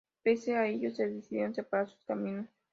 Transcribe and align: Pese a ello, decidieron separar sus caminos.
Pese 0.23 0.55
a 0.55 0.65
ello, 0.67 0.89
decidieron 0.91 1.53
separar 1.53 1.87
sus 1.87 2.03
caminos. 2.05 2.49